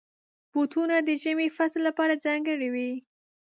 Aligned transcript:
بوټونه 0.51 0.95
د 1.07 1.09
ژمي 1.21 1.47
فصل 1.57 1.81
لپاره 1.87 2.21
ځانګړي 2.25 2.69
وي. 2.75 2.91